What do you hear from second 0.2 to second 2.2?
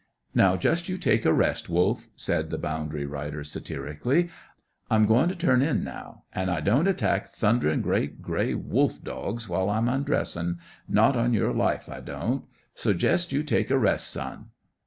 "Now, just you take a rest, Wolf,"